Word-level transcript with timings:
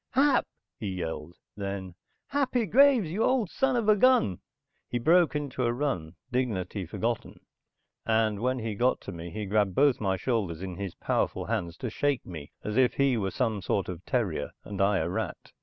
"Hap!" 0.13 0.47
he 0.79 0.87
yelled, 0.87 1.35
then. 1.55 1.93
"Happy 2.29 2.65
Graves, 2.65 3.11
you 3.11 3.23
old 3.23 3.51
son 3.51 3.75
of 3.75 3.87
a 3.87 3.95
gun!" 3.95 4.39
He 4.89 4.97
broke 4.97 5.35
into 5.35 5.63
a 5.63 5.71
run, 5.73 6.15
dignity 6.31 6.87
forgotten, 6.87 7.39
and 8.03 8.39
when 8.39 8.57
he 8.57 8.73
got 8.73 8.99
to 9.01 9.11
me 9.11 9.29
he 9.29 9.45
grabbed 9.45 9.75
both 9.75 10.01
my 10.01 10.17
shoulders 10.17 10.63
in 10.63 10.73
his 10.77 10.95
powerful 10.95 11.45
hands 11.45 11.77
to 11.77 11.91
shake 11.91 12.25
me 12.25 12.51
as 12.63 12.77
if 12.77 12.95
he 12.95 13.15
were 13.15 13.29
some 13.29 13.61
sort 13.61 13.87
of 13.89 14.03
terrier 14.05 14.53
and 14.63 14.81
I 14.81 14.97
a 14.97 15.07
rat. 15.07 15.51